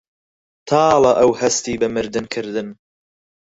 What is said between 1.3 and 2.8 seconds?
هەستی بە مردن کردن